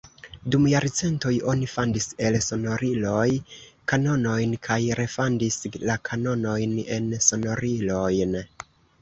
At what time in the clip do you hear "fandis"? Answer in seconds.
1.73-2.07